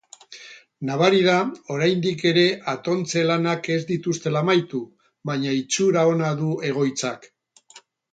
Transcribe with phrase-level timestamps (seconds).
[0.89, 1.33] Nabari da
[1.73, 4.81] oraindik ere atontze-lanak ez dituztela amaitu,
[5.31, 7.29] baina itxura ona du egoitzak.